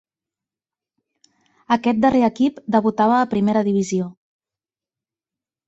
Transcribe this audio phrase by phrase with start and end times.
[1.75, 4.11] Aquest darrer equip debutava a primera divisió.